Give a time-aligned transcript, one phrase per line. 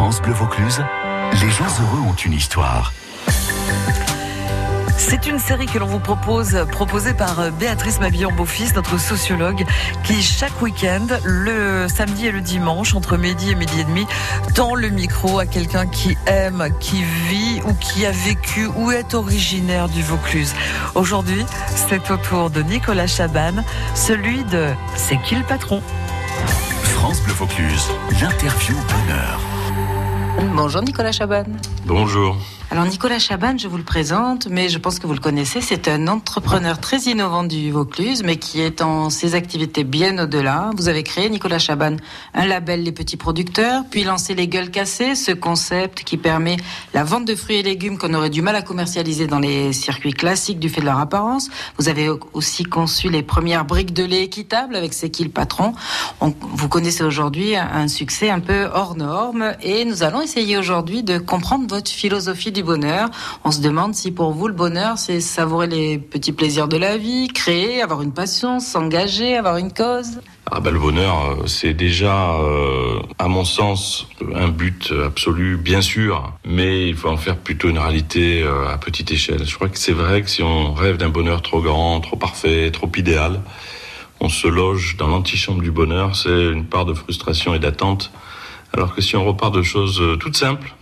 [0.00, 0.82] France Bleu Vaucluse,
[1.42, 2.94] les gens heureux ont une histoire.
[4.96, 9.62] C'est une série que l'on vous propose, proposée par euh, Béatrice Mabillon-Beaufils, notre sociologue,
[10.02, 14.06] qui chaque week-end, le samedi et le dimanche, entre midi et midi et demi,
[14.54, 19.12] tend le micro à quelqu'un qui aime, qui vit ou qui a vécu ou est
[19.12, 20.54] originaire du Vaucluse.
[20.94, 21.44] Aujourd'hui,
[21.76, 23.62] c'est au tour de Nicolas Chaban,
[23.94, 25.82] celui de C'est qui le patron?
[26.84, 29.49] France Bleu Vaucluse, l'interview bonheur.
[30.40, 31.44] Bonjour Nicolas Chaban.
[31.84, 32.36] Bonjour.
[32.72, 35.88] Alors Nicolas Chaban, je vous le présente, mais je pense que vous le connaissez, c'est
[35.88, 40.70] un entrepreneur très innovant du Vaucluse, mais qui est en ses activités bien au-delà.
[40.76, 41.96] Vous avez créé, Nicolas Chaban,
[42.32, 46.58] un label Les Petits Producteurs, puis lancé Les Gueules Cassées, ce concept qui permet
[46.94, 50.12] la vente de fruits et légumes qu'on aurait du mal à commercialiser dans les circuits
[50.12, 51.50] classiques du fait de leur apparence.
[51.76, 55.72] Vous avez aussi conçu les premières briques de lait équitables avec C'est qui le patron.
[56.20, 61.18] vous connaissez aujourd'hui un succès un peu hors norme et nous allons essayer aujourd'hui de
[61.18, 63.08] comprendre votre philosophie du bonheur.
[63.44, 66.96] On se demande si pour vous le bonheur, c'est savourer les petits plaisirs de la
[66.96, 70.20] vie, créer, avoir une passion, s'engager, avoir une cause.
[70.52, 75.80] Ah bah, le bonheur, euh, c'est déjà, euh, à mon sens, un but absolu, bien
[75.80, 79.46] sûr, mais il faut en faire plutôt une réalité euh, à petite échelle.
[79.46, 82.72] Je crois que c'est vrai que si on rêve d'un bonheur trop grand, trop parfait,
[82.72, 83.42] trop idéal,
[84.18, 88.10] on se loge dans l'antichambre du bonheur, c'est une part de frustration et d'attente.
[88.72, 90.74] Alors que si on repart de choses toutes simples,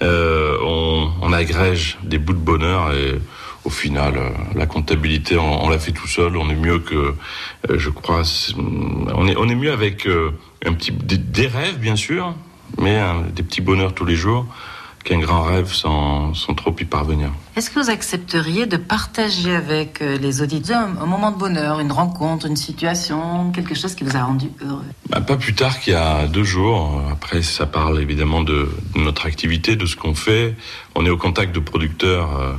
[0.00, 3.20] on, on, agrège des bouts de bonheur et
[3.64, 6.36] au final, euh, la comptabilité, on, l'a fait tout seul.
[6.36, 7.14] On est mieux que,
[7.70, 8.22] euh, je crois,
[8.56, 10.06] on est, on est mieux avec
[10.64, 12.34] un petit des, rêves bien sûr,
[12.78, 13.00] mais
[13.34, 14.46] des petits bonheurs tous les jours
[15.06, 17.30] qu'un grand rêve sans, trop y parvenir.
[17.54, 21.92] Est-ce que vous accepteriez de partager avec euh, les auditeurs un, moment de bonheur, une
[21.92, 24.82] rencontre, une situation, quelque chose qui vous a rendu heureux?
[25.08, 27.00] Bah, Pas plus tard qu'il y a deux jours.
[27.10, 30.56] Après, ça parle évidemment de, notre activité, de ce qu'on fait.
[30.96, 32.52] On est au contact de producteurs euh,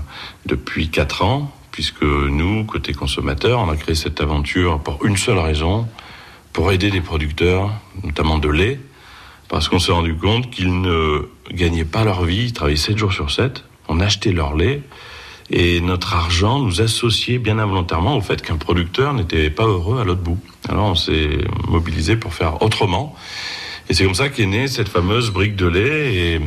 [0.45, 5.39] depuis quatre ans, puisque nous, côté consommateurs, on a créé cette aventure pour une seule
[5.39, 5.85] raison,
[6.53, 7.73] pour aider les producteurs,
[8.03, 8.79] notamment de lait,
[9.49, 13.13] parce qu'on s'est rendu compte qu'ils ne gagnaient pas leur vie, ils travaillaient 7 jours
[13.13, 14.81] sur 7, on achetait leur lait,
[15.49, 20.03] et notre argent nous associait bien involontairement au fait qu'un producteur n'était pas heureux à
[20.03, 20.39] l'autre bout.
[20.67, 21.37] Alors on s'est
[21.67, 23.15] mobilisé pour faire autrement.
[23.89, 26.13] Et c'est comme ça qu'est née cette fameuse brique de lait.
[26.13, 26.41] Et,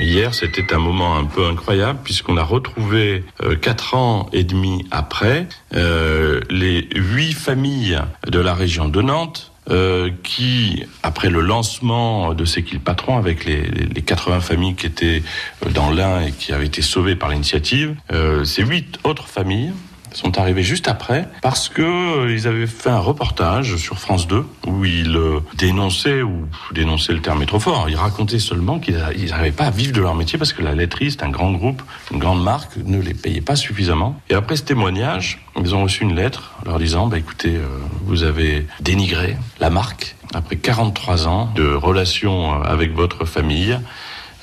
[0.00, 4.84] hier, c'était un moment un peu incroyable puisqu'on a retrouvé euh, quatre ans et demi
[4.90, 12.32] après euh, les huit familles de la région de Nantes euh, qui, après le lancement
[12.34, 12.80] de C'est qui le
[13.18, 15.22] avec les, les 80 familles qui étaient
[15.64, 19.72] euh, dans l'un et qui avaient été sauvées par l'initiative, euh, ces huit autres familles
[20.12, 24.44] sont arrivés juste après parce que euh, ils avaient fait un reportage sur France 2
[24.66, 27.88] où ils euh, dénonçaient ou dénonçaient le terme est trop fort.
[27.88, 31.10] Ils racontaient seulement qu'ils n'arrivaient pas à vivre de leur métier parce que la laiterie
[31.10, 31.82] c'est un grand groupe,
[32.12, 34.20] une grande marque, ne les payait pas suffisamment.
[34.28, 37.66] Et après ce témoignage, ils ont reçu une lettre leur disant bah écoutez, euh,
[38.04, 43.78] vous avez dénigré la marque après 43 ans de relations avec votre famille.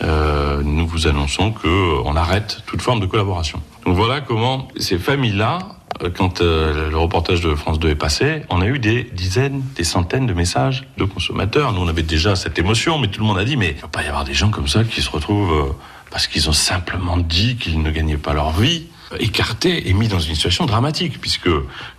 [0.04, 3.62] Nous vous annonçons que on arrête toute forme de collaboration.
[3.88, 5.60] Donc voilà comment ces familles-là,
[6.04, 9.64] euh, quand euh, le reportage de France 2 est passé, on a eu des dizaines,
[9.78, 11.72] des centaines de messages de consommateurs.
[11.72, 13.82] Nous, on avait déjà cette émotion, mais tout le monde a dit, mais il ne
[13.82, 15.74] va pas y avoir des gens comme ça qui se retrouvent
[16.12, 18.88] parce qu'ils ont simplement dit qu'ils ne gagnaient pas leur vie
[19.22, 21.50] écartés et mis dans une situation dramatique, puisque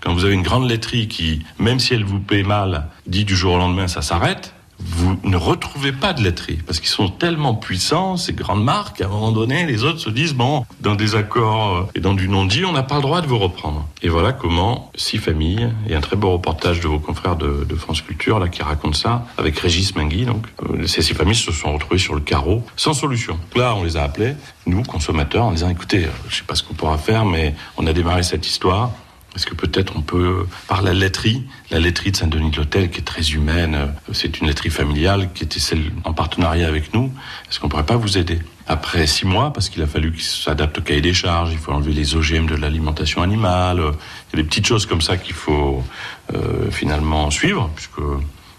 [0.01, 3.35] quand vous avez une grande laiterie qui, même si elle vous paie mal, dit du
[3.35, 7.55] jour au lendemain ça s'arrête, vous ne retrouvez pas de laiterie parce qu'ils sont tellement
[7.55, 11.17] puissants, ces grandes marques, à un moment donné, les autres se disent bon, dans des
[11.17, 13.87] accords euh, et dans du non-dit, on n'a pas le droit de vous reprendre.
[14.03, 18.03] Et voilà comment six familles et un très beau reportage de vos confrères de, France
[18.03, 20.25] Culture là qui raconte ça avec Régis Mingui.
[20.25, 23.39] Donc euh, ces six familles se sont retrouvées sur le carreau sans solution.
[23.57, 24.35] Là, on les a appelés,
[24.67, 27.87] nous consommateurs, en disant écoutez, euh, je sais pas ce qu'on pourra faire, mais on
[27.87, 28.91] a démarré cette histoire.
[29.39, 32.99] Est-ce que peut-être on peut, par la laiterie, la laiterie de Saint-Denis de l'Hôtel, qui
[32.99, 37.13] est très humaine, euh, c'est une laiterie familiale qui était celle en partenariat avec nous,
[37.49, 38.41] est-ce qu'on pourrait pas vous aider?
[38.67, 41.71] Après six mois, parce qu'il a fallu qu'il s'adapte au cahier des charges, il faut
[41.71, 43.93] enlever les OGM de l'alimentation animale, euh,
[44.33, 45.85] il y a des petites choses comme ça qu'il faut
[46.35, 48.01] euh, finalement suivre, puisque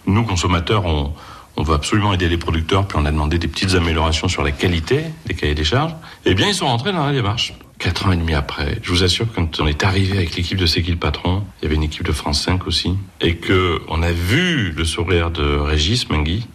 [0.06, 1.14] nous, consommateurs, on,
[1.58, 4.52] on veut absolument aider les producteurs, puis on a demandé des petites améliorations sur la
[4.52, 5.94] qualité des cahiers des charges,
[6.24, 7.54] eh bien, ils sont rentrés dans la démarche.
[7.80, 10.66] Quatre ans et demi après, je vous assure, quand on est arrivé avec l'équipe de
[10.66, 14.12] C'est patron, il y avait une équipe de France 5 aussi, et que on a
[14.12, 16.46] vu le sourire de Régis Mengui,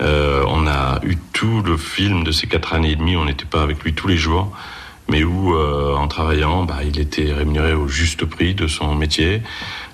[0.00, 3.44] euh, on a eu tout le film de ces quatre années et demie, on n'était
[3.44, 4.56] pas avec lui tous les jours,
[5.08, 9.42] mais où, euh, en travaillant, bah, il était rémunéré au juste prix de son métier,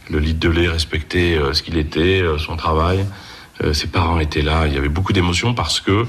[0.09, 3.05] le litre de lait respectait euh, ce qu'il était, son travail,
[3.63, 4.67] Euh, ses parents étaient là.
[4.67, 6.07] Il y avait beaucoup d'émotions parce que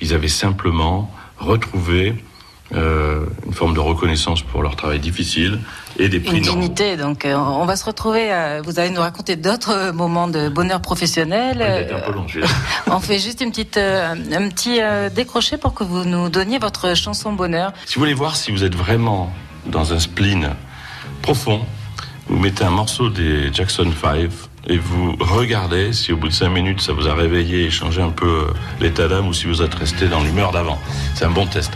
[0.00, 2.14] ils avaient simplement retrouvé
[2.74, 5.58] euh, une forme de reconnaissance pour leur travail difficile
[5.98, 6.96] et des prix Une dignité.
[6.96, 8.32] Donc, euh, on va se retrouver.
[8.32, 11.58] euh, vous allez nous raconter d'autres moments de bonheur professionnel.
[11.58, 12.26] Ouais, un peu long,
[12.86, 14.80] on fait juste une petite, un petit
[15.14, 17.72] décroché pour que vous nous donniez votre chanson bonheur.
[17.84, 19.30] Si vous voulez voir si vous êtes vraiment
[19.66, 20.50] dans un spleen
[21.20, 21.60] profond,
[22.28, 24.30] vous mettez un morceau des Jackson 5
[24.68, 28.00] et vous regardez si au bout de 5 minutes ça vous a réveillé et changé
[28.00, 28.46] un peu
[28.80, 30.78] l'état d'âme ou si vous êtes resté dans l'humeur d'avant.
[31.14, 31.72] C'est un bon test.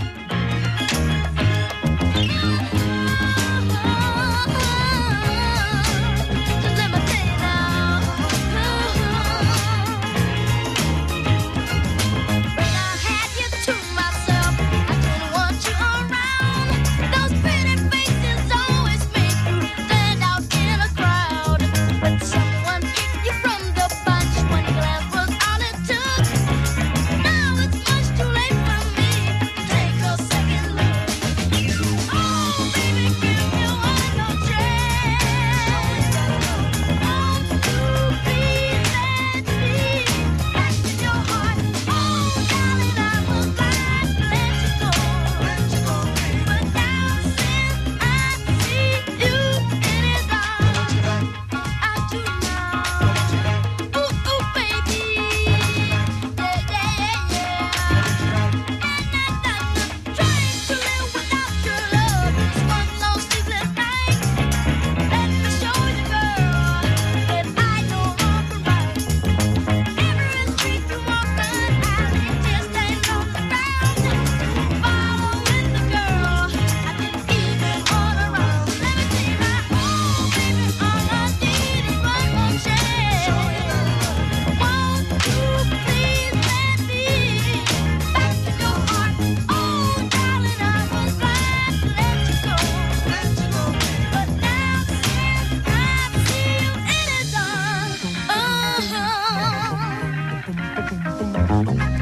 [101.64, 101.95] Thank you.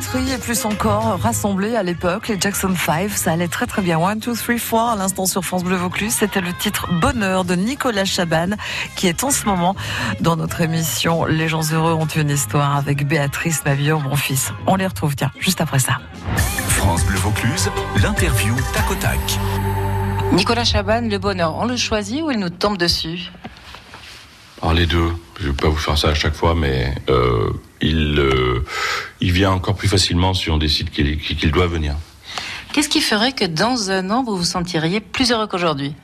[0.00, 3.98] Et plus encore rassemblée à l'époque, les Jackson 5, ça allait très très bien.
[3.98, 7.54] One, two, three, four, à l'instant sur France Bleu Vaucluse, c'était le titre Bonheur de
[7.54, 8.50] Nicolas Chaban,
[8.96, 9.76] qui est en ce moment
[10.20, 14.52] dans notre émission Les gens heureux ont une histoire avec Béatrice Mavillon, mon fils.
[14.66, 15.98] On les retrouve, tiens, juste après ça.
[16.68, 17.70] France Bleu Vaucluse,
[18.02, 19.18] l'interview tac au tac.
[20.32, 23.30] Nicolas Chaban, le bonheur, on le choisit ou il nous tombe dessus?
[24.62, 27.50] Alors les deux, je vais pas vous faire ça à chaque fois, mais euh,
[27.80, 28.64] il, euh,
[29.20, 31.94] il vient encore plus facilement si on décide qu'il doit venir.
[32.72, 35.94] Qu'est-ce qui ferait que dans un an, vous vous sentiriez plus heureux qu'aujourd'hui?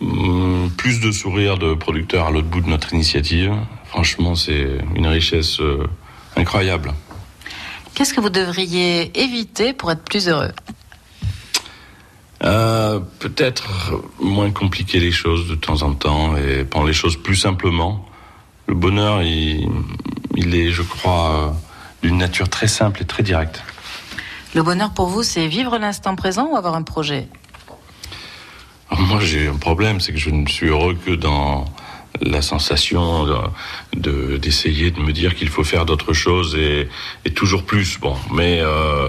[0.00, 3.54] Hum, Plus de sourires de producteurs à l'autre bout de notre initiative.
[3.86, 5.86] Franchement, c'est une richesse euh,
[6.36, 6.92] incroyable.
[7.94, 10.50] Qu'est-ce que vous devriez éviter pour être plus heureux?
[12.44, 17.36] Euh, Peut-être moins compliquer les choses de temps en temps et prendre les choses plus
[17.36, 18.04] simplement.
[18.66, 19.68] Le bonheur, il,
[20.34, 21.50] il est, je crois, euh,
[22.02, 23.62] d'une nature très simple et très directe.
[24.54, 27.28] Le bonheur pour vous, c'est vivre l'instant présent ou avoir un projet?
[28.90, 31.64] Alors moi, j'ai un problème, c'est que je ne suis heureux que dans
[32.22, 33.36] la sensation de-
[33.94, 36.88] de d'essayer de, me dire qu'il faut faire d'autres choses et,
[37.26, 37.98] et toujours plus.
[38.00, 39.08] Bon, mais euh,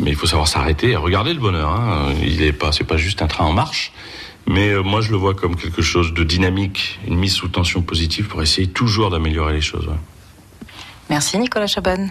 [0.00, 1.70] mais il faut savoir s'arrêter et regarder le bonheur.
[1.70, 2.14] Hein.
[2.22, 3.92] Il est pas, c'est pas juste un train en marche.
[4.48, 7.82] Mais euh, moi, je le vois comme quelque chose de dynamique, une mise sous tension
[7.82, 9.86] positive pour essayer toujours d'améliorer les choses.
[9.86, 10.68] ouais.
[11.10, 12.08] Merci Nicolas Chaban.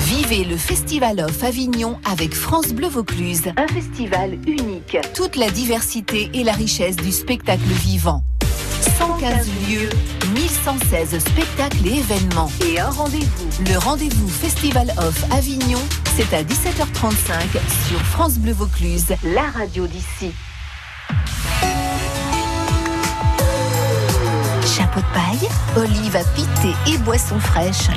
[0.00, 3.52] Vivez le Festival of Avignon avec France Bleu Vaucluse.
[3.56, 4.96] Un festival unique.
[5.14, 8.22] Toute la diversité et la richesse du spectacle vivant.
[8.98, 9.88] 115 lieux,
[10.34, 12.50] 1116 spectacles et événements.
[12.64, 13.48] Et un rendez-vous.
[13.70, 15.80] Le rendez-vous Festival of Avignon,
[16.16, 17.58] c'est à 17h35
[17.88, 19.14] sur France Bleu Vaucluse.
[19.24, 20.32] La radio d'ici.
[24.76, 27.88] Chapeau de paille, olives à piquer et boissons fraîches.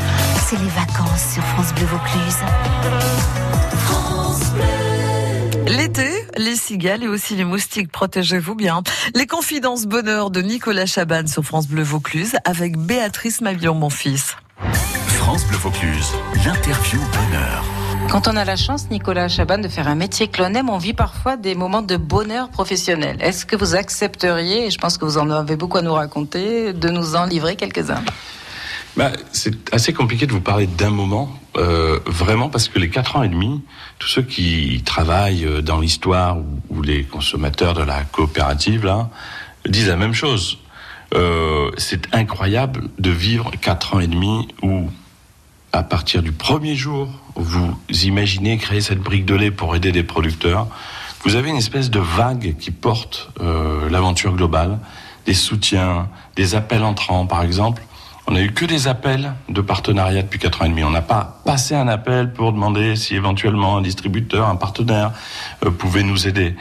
[0.47, 2.37] C'est les vacances sur France Bleu Vaucluse.
[5.67, 8.81] L'été, les cigales et aussi les moustiques, protégez-vous bien.
[9.13, 14.37] Les confidences bonheur de Nicolas Chaban sur France Bleu Vaucluse avec Béatrice Mavillon, mon fils.
[15.17, 16.13] France Bleu Vaucluse,
[16.45, 17.78] l'interview bonheur.
[18.09, 20.79] Quand on a la chance, Nicolas Chaban, de faire un métier que l'on aime, on
[20.79, 23.17] vit parfois des moments de bonheur professionnel.
[23.19, 26.73] Est-ce que vous accepteriez, et je pense que vous en avez beaucoup à nous raconter,
[26.73, 28.03] de nous en livrer quelques-uns?
[28.97, 33.15] Bah, c'est assez compliqué de vous parler d'un moment, euh, vraiment, parce que les quatre
[33.15, 33.61] ans et demi,
[33.99, 36.37] tous ceux qui travaillent euh, dans l'histoire
[36.71, 39.09] ou, les consommateurs de la coopérative là
[39.67, 40.57] disent la même chose.
[41.13, 44.89] Euh, c'est incroyable de vivre quatre ans et demi où,
[45.71, 50.03] à partir du premier jour, vous imaginez créer cette brique de lait pour aider des
[50.03, 50.67] producteurs.
[51.23, 53.29] Vous avez une espèce de vague qui porte
[53.89, 54.79] l'aventure globale,
[55.25, 57.83] des soutiens, des appels entrants, par exemple.
[58.29, 60.83] On n'a eu que des appels de partenariat depuis 4 ans et demi.
[60.83, 65.13] On n'a pas passé un appel pour demander si éventuellement un distributeur, un partenaire
[65.65, 66.55] euh, pouvait nous aider.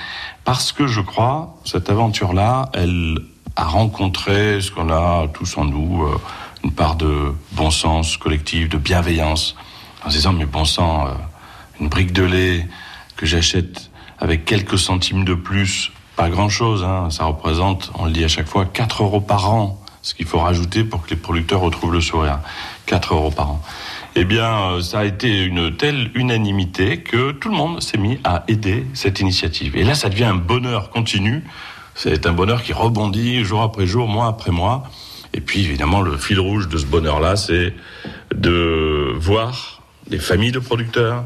[0.45, 3.19] Parce que je crois, cette aventure-là, elle
[3.55, 6.19] a rencontré ce qu'on a tous en nous, euh,
[6.65, 9.57] une part de bon sens collectif, de bienveillance,
[10.05, 11.11] en se disant, mais bon sang, euh,
[11.81, 12.67] une brique de lait
[13.17, 18.25] que j'achète avec quelques centimes de plus, pas grand-chose, hein, ça représente, on le dit
[18.25, 21.61] à chaque fois, 4 euros par an ce qu'il faut rajouter pour que les producteurs
[21.61, 22.41] retrouvent le sourire.
[22.87, 23.63] 4 euros par an.
[24.15, 28.19] Eh bien, euh, ça a été une telle unanimité que tout le monde s'est mis
[28.25, 29.77] à aider cette initiative.
[29.77, 31.45] Et là, ça devient un bonheur continu.
[31.95, 34.85] C'est un bonheur qui rebondit jour après jour, mois après mois.
[35.35, 37.75] Et puis, évidemment, le fil rouge de ce bonheur-là, c'est
[38.35, 41.25] de voir des familles de producteurs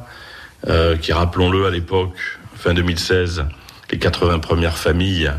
[0.69, 2.15] euh, qui, rappelons-le, à l'époque,
[2.57, 3.45] fin 2016,
[3.91, 5.33] les 80 premières familles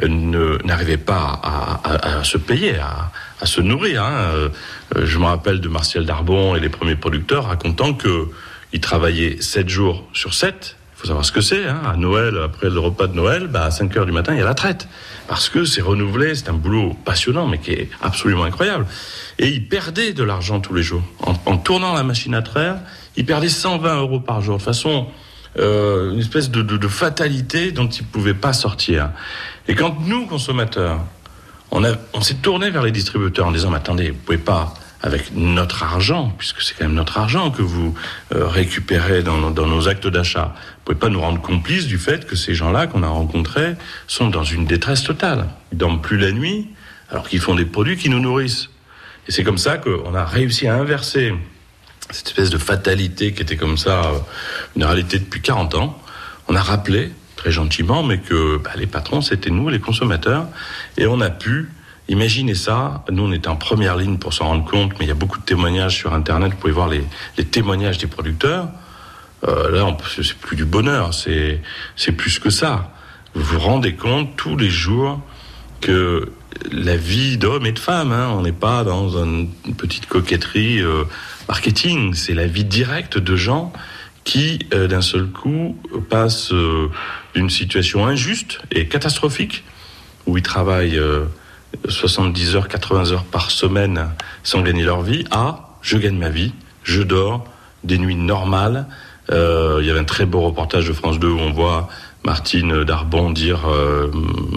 [0.00, 1.40] n'arrivait pas
[1.84, 4.02] à, se payer, à, se nourrir.
[4.02, 4.32] Hein.
[4.34, 4.48] Euh,
[4.96, 10.08] je me rappelle de Martial Darbon et les premiers producteurs racontant qu'ils travaillaient 7 jours
[10.12, 10.76] sur 7.
[11.02, 11.66] Faut savoir ce que c'est.
[11.66, 11.82] Hein.
[11.84, 14.40] À Noël, après le repas de Noël, bah, à 5 heures du matin, il y
[14.40, 14.86] a la traite.
[15.26, 18.86] Parce que c'est renouvelé, c'est un boulot passionnant, mais qui est absolument incroyable.
[19.40, 21.02] Et ils perdaient de l'argent tous les jours.
[21.18, 22.76] En, tournant la machine à traire,
[23.16, 24.58] ils perdaient 120 euros par jour.
[24.58, 25.08] De façon
[25.58, 29.10] euh, une espèce de, fatalité dont ils ne pouvaient pas sortir.
[29.66, 31.00] Et quand nous, consommateurs,
[31.72, 31.82] on,
[32.14, 35.82] on s'est tourné vers les distributeurs en disant, mais attendez, vous pouvez pas, avec notre
[35.82, 37.94] argent, puisque c'est quand même notre argent que vous
[38.34, 42.36] euh, récupérez dans, nos actes d'achat, vous pouvez pas nous rendre complices du fait que
[42.36, 43.74] ces gens-là qu'on a rencontrés
[44.06, 45.48] sont dans une détresse totale.
[45.72, 46.68] Ils dorment plus la nuit,
[47.10, 48.70] alors qu'ils font des produits qui nous nourrissent.
[49.26, 51.34] Et c'est comme ça qu'on a réussi à inverser
[52.10, 54.18] cette espèce de fatalité qui était comme ça, euh,
[54.76, 56.00] une réalité depuis 40 ans.
[56.46, 60.46] On a rappelé très gentiment, mais que bah, les patrons, c'était nous, les consommateurs,
[60.96, 61.70] et on a pu
[62.12, 63.04] imaginer ça.
[63.10, 65.38] Nous, on était en première ligne pour s'en rendre compte, mais il y a beaucoup
[65.38, 66.52] de témoignages sur Internet.
[66.52, 67.04] Vous pouvez voir les,
[67.44, 68.68] témoignages des producteurs.
[69.48, 72.92] Euh, là, c'est plus du bonheur, c'est plus que ça.
[73.34, 75.20] Vous vous rendez compte tous les jours
[75.80, 76.30] que
[76.70, 81.04] la vie d'homme et de femme, hein, on n'est pas dans une petite coquetterie euh,
[81.48, 83.72] marketing, c'est la vie directe de gens
[84.24, 85.76] qui, euh, d'un seul coup,
[86.08, 86.88] passent euh,
[87.34, 89.64] d'une situation injuste et catastrophique,
[90.26, 91.00] où ils travaillent
[91.88, 94.10] 70 heures, 80 heures par semaine
[94.42, 96.52] sans gagner leur vie, à je gagne ma vie,
[96.84, 97.44] je dors,
[97.84, 98.86] des nuits normales.
[99.30, 101.88] il y avait un très beau reportage de France 2 où on voit
[102.24, 104.10] Martine Darbon dire euh,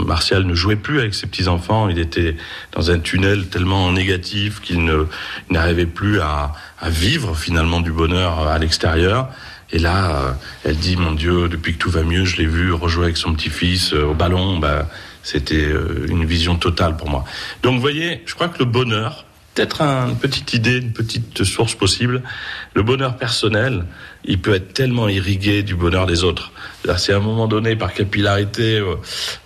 [0.06, 2.36] Martial ne jouait plus avec ses petits enfants, il était
[2.74, 4.88] dans un tunnel tellement négatif qu'il
[5.50, 6.54] n'arrivait plus à,
[6.84, 9.30] vivre finalement du bonheur à l'extérieur.
[9.72, 10.32] Et là, euh,
[10.64, 13.34] elle dit mon Dieu, depuis que tout va mieux, je l'ai vu rejouer avec son
[13.34, 14.60] petit-fils euh, au ballon.
[14.60, 14.88] Bah,
[15.26, 15.68] c'était
[16.08, 17.26] une vision totale pour moi.
[17.64, 19.26] Donc, vous voyez, je crois que le bonheur,
[19.56, 22.22] peut-être une petite idée, une petite source possible.
[22.74, 23.86] Le bonheur personnel,
[24.26, 26.52] il peut être tellement irrigué du bonheur des autres.
[26.98, 28.96] C'est à un moment donné, par capillarité, euh,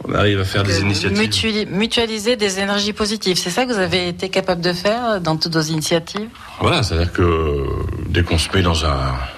[0.04, 1.70] on arrive à faire des initiatives.
[1.70, 5.56] Mutualiser des énergies positives, c'est ça que vous avez été capable de faire dans toutes
[5.56, 6.28] vos initiatives?
[6.60, 7.66] Voilà, c'est-à-dire que
[8.10, 8.84] dès qu'on se met dans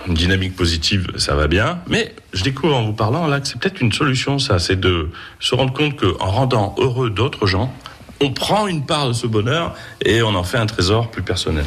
[0.08, 1.80] une dynamique positive, ça va bien.
[1.88, 5.10] Mais je découvre en vous parlant là que c'est peut-être une solution, ça, c'est de
[5.40, 7.74] se rendre compte qu'en rendant heureux d'autres gens,
[8.22, 9.74] on prend une part de ce bonheur
[10.06, 11.66] et on en fait un trésor plus personnel.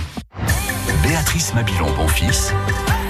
[1.03, 2.55] Béatrice Mabilon, bon fils,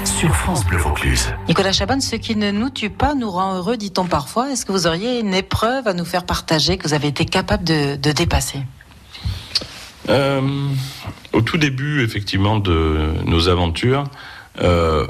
[0.05, 1.35] sur France Bleu Vaucluse.
[1.49, 4.51] Nicolas Chaban, ce qui ne nous tue pas nous rend heureux, dit-on parfois.
[4.51, 7.65] Est-ce que vous auriez une épreuve à nous faire partager que vous avez été capable
[7.65, 8.61] de, dépasser?
[10.09, 10.41] Euh,
[11.33, 14.05] Au tout début, effectivement, de nos aventures,
[14.61, 15.07] euh,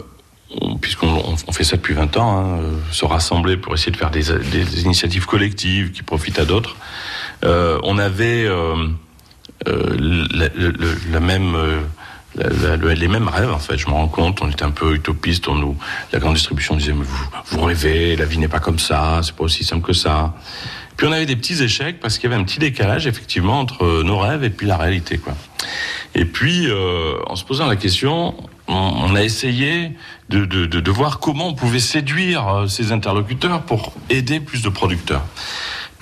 [0.80, 2.60] puisqu'on fait ça depuis 20 ans, hein,
[2.90, 6.76] se rassembler pour essayer de faire des, des initiatives collectives qui profitent à d'autres.
[7.44, 8.88] Euh, on avait euh,
[9.68, 11.18] euh, les
[13.08, 13.76] mêmes rêves en fait.
[13.76, 15.48] Je me rends compte, on était un peu utopiste.
[15.48, 15.76] On nous,
[16.12, 19.34] la grande distribution disait mais vous, vous rêvez, la vie n'est pas comme ça, c'est
[19.34, 20.34] pas aussi simple que ça.
[20.96, 24.02] Puis on avait des petits échecs parce qu'il y avait un petit décalage effectivement entre
[24.02, 25.20] nos rêves et puis la réalité.
[26.14, 28.34] Et puis, euh, en se posant la question,
[28.68, 29.92] on, a essayé
[30.28, 35.24] de, de, voir comment on pouvait séduire euh, ces interlocuteurs pour aider plus de producteurs.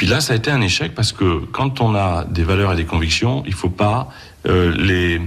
[0.03, 2.77] Puis là, ça a été un échec parce que quand on a des valeurs et
[2.77, 4.09] des convictions, il faut pas
[4.49, 5.21] euh, les,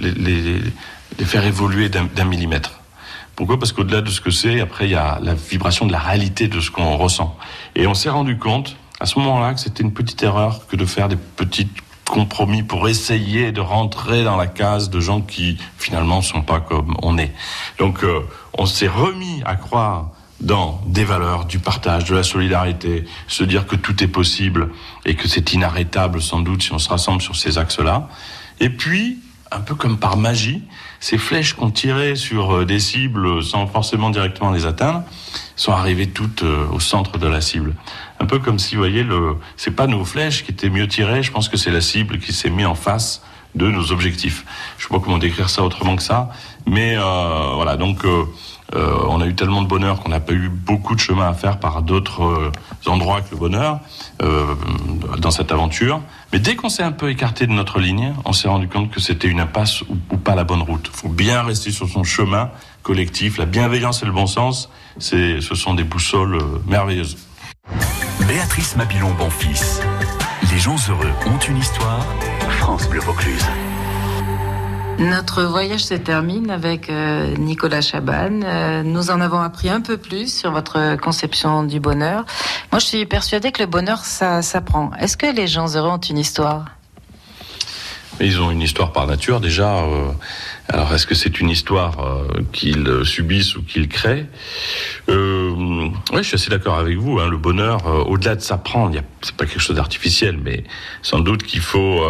[0.00, 2.80] les, faire évoluer d'un millimètre.
[3.36, 3.58] Pourquoi?
[3.58, 6.48] Parce qu'au-delà de ce que c'est, après, il y a la vibration de la réalité
[6.48, 7.36] de ce qu'on ressent.
[7.76, 10.86] Et on s'est rendu compte, à ce moment-là, que c'était une petite erreur que de
[10.86, 11.68] faire des petits
[12.08, 16.96] compromis pour essayer de rentrer dans la case de gens qui, finalement, sont pas comme
[17.02, 17.34] on est.
[17.78, 18.20] Donc, euh,
[18.54, 20.12] on s'est remis à croire
[20.42, 24.70] dans des valeurs, du partage, de la solidarité, se dire que tout est possible
[25.06, 28.08] et que c'est inarrêtable sans doute si on se rassemble sur ces axes-là.
[28.60, 29.18] Et puis,
[29.52, 30.62] un peu comme par magie,
[30.98, 35.02] ces flèches qu'on tirait sur euh, des cibles sans forcément directement les atteindre
[35.56, 37.74] sont arrivées toutes euh, au centre de la cible.
[38.18, 41.22] Un peu comme si, vous voyez, le, c'est pas nos flèches qui étaient mieux tirées,
[41.22, 43.22] je pense que c'est la cible qui s'est mise en face
[43.54, 44.44] de nos objectifs.
[44.78, 46.30] Je sais pas comment décrire ça autrement que ça,
[46.66, 47.76] mais euh, voilà.
[47.76, 48.24] Donc, euh,
[48.74, 51.58] on a eu tellement de bonheur qu'on n'a pas eu beaucoup de chemin à faire
[51.58, 52.52] par d'autres euh,
[52.86, 53.80] endroits que le bonheur
[54.22, 54.54] euh,
[55.18, 56.00] dans cette aventure.
[56.32, 59.00] Mais dès qu'on s'est un peu écarté de notre ligne, on s'est rendu compte que
[59.00, 60.90] c'était une impasse ou, pas la bonne route.
[60.92, 62.50] Il faut bien rester sur son chemin
[62.82, 63.38] collectif.
[63.38, 67.16] La bienveillance et le bon sens, ce sont des boussoles merveilleuses.
[68.26, 69.82] Béatrice Mabilon Bonfils.
[70.50, 72.04] Les gens heureux ont une histoire.
[72.58, 73.46] France Bleu Vaucluse.
[75.02, 78.42] Notre voyage se termine avec euh, Nicolas Chaban.
[78.44, 82.24] Euh, nous en avons appris un peu plus sur votre conception du bonheur.
[82.70, 84.92] Moi, je suis persuadée que le bonheur, ça s'apprend.
[85.00, 86.66] Est-ce que les gens heureux ont une histoire?
[88.20, 89.78] Ils ont une histoire par nature déjà.
[89.78, 90.12] Euh,
[90.68, 94.26] alors, est-ce que c'est une histoire euh, qu'ils subissent ou qu'ils créent?
[95.08, 95.50] Euh,
[96.12, 97.18] Oui, je suis assez d'accord avec vous.
[97.18, 100.64] Hein, le bonheur, euh, au-delà de s'apprendre, c'est pas quelque chose d'artificiel, mais
[101.02, 102.00] sans doute qu'il faut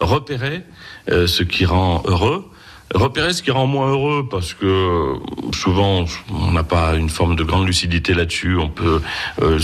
[0.00, 0.62] repérer
[1.08, 2.48] ce qui rend heureux.
[2.94, 5.14] Repérer ce qui rend moins heureux parce que
[5.54, 8.56] souvent on n'a pas une forme de grande lucidité là-dessus.
[8.58, 9.00] On peut,
[9.40, 9.58] euh,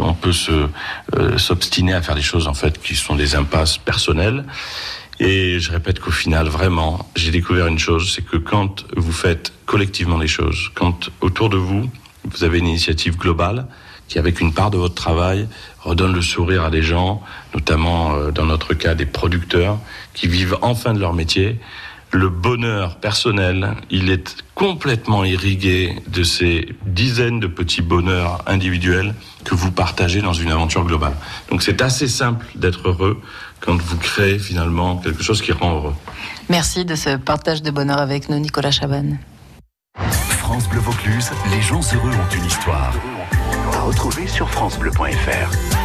[0.00, 0.66] on peut se
[1.16, 4.44] euh, s'obstiner à faire des choses en fait qui sont des impasses personnelles.
[5.20, 9.52] Et je répète qu'au final, vraiment, j'ai découvert une chose, c'est que quand vous faites
[9.66, 11.88] collectivement les choses, quand autour de vous,
[12.24, 13.66] vous avez une initiative globale
[14.08, 15.48] qui, avec une part de votre travail,
[15.80, 17.22] redonne le sourire à des gens,
[17.54, 19.78] notamment euh, dans notre cas des producteurs,
[20.14, 21.58] qui vivent enfin de leur métier,
[22.12, 29.54] le bonheur personnel, il est complètement irrigué de ces dizaines de petits bonheurs individuels que
[29.54, 31.14] vous partagez dans une aventure globale.
[31.50, 33.20] Donc c'est assez simple d'être heureux
[33.60, 35.94] quand vous créez finalement quelque chose qui rend heureux.
[36.48, 39.16] Merci de ce partage de bonheur avec nous, Nicolas Chaban.
[40.28, 42.92] France Bleu Vaucluse, les gens heureux ont une histoire.
[43.72, 45.81] À retrouver sur francebleu.fr.